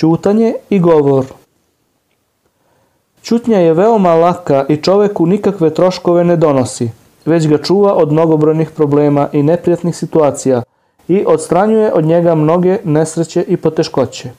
[0.00, 1.24] Ćutanje i govor
[3.22, 6.90] Ćutnja je veoma laka i čoveku nikakve troškove ne donosi,
[7.26, 10.62] već ga čuva od mnogobrojnih problema i neprijatnih situacija
[11.08, 14.30] i odstranjuje od njega mnoge nesreće i poteškoće.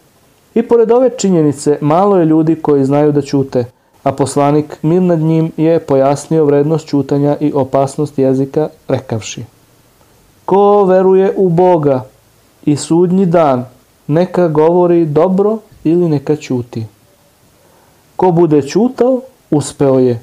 [0.55, 3.65] I pored ove činjenice, malo je ljudi koji znaju da ćute,
[4.03, 9.45] a poslanik mir nad njim je pojasnio vrednost ćutanja i opasnost jezika, rekavši
[10.45, 12.03] Ko veruje u Boga
[12.65, 13.65] i sudnji dan,
[14.11, 16.85] neka govori dobro ili neka ćuti.
[18.15, 19.21] Ko bude ćutao,
[19.51, 20.21] uspeo je.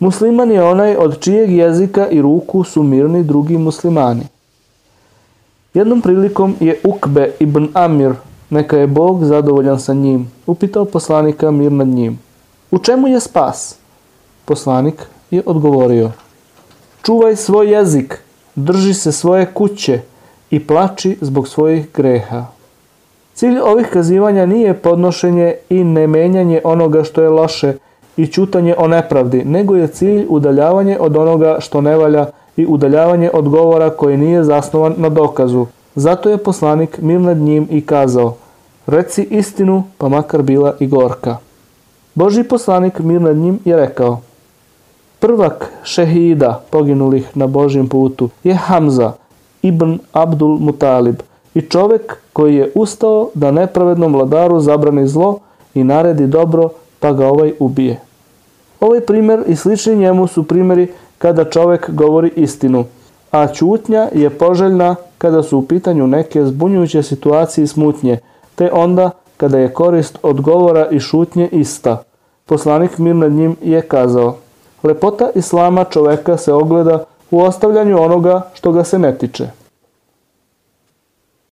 [0.00, 4.22] Musliman je onaj od čijeg jezika i ruku su mirni drugi muslimani.
[5.74, 8.14] Jednom prilikom je Ukbe ibn Amir,
[8.50, 12.18] neka je Bog zadovoljan sa njim, upitao poslanika mir nad njim.
[12.70, 13.76] U čemu je spas?
[14.44, 16.10] Poslanik je odgovorio.
[17.02, 18.18] Čuvaj svoj jezik,
[18.54, 20.00] drži se svoje kuće
[20.50, 22.51] i plači zbog svojih greha.
[23.34, 27.74] Cilj ovih kazivanja nije podnošenje i nemenjanje onoga što je loše
[28.16, 33.30] i čutanje o nepravdi, nego je cilj udaljavanje od onoga što ne valja i udaljavanje
[33.32, 35.66] od govora koji nije zasnovan na dokazu.
[35.94, 38.36] Zato je poslanik mir nad njim i kazao,
[38.86, 41.36] reci istinu pa makar bila i gorka.
[42.14, 44.20] Boži poslanik mir nad njim je rekao,
[45.18, 49.12] prvak šehida poginulih na Božjem putu je Hamza
[49.62, 51.16] ibn Abdul Mutalib
[51.54, 55.38] i čovek koji je ustao da nepravednom vladaru zabrani zlo
[55.74, 56.68] i naredi dobro
[57.00, 58.00] pa ga ovaj ubije.
[58.80, 62.84] Ovaj primer i slični njemu su primeri kada čovek govori istinu,
[63.30, 68.18] a ćutnja je poželjna kada su u pitanju neke zbunjujuće situacije i smutnje,
[68.54, 72.02] te onda kada je korist od govora i šutnje ista.
[72.46, 74.36] Poslanik mir nad njim je kazao,
[74.82, 79.61] lepota islama čoveka se ogleda u ostavljanju onoga što ga se ne tiče.